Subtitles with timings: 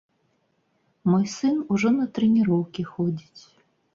[1.09, 3.43] Мой сын ужо на трэніроўкі ходзіць.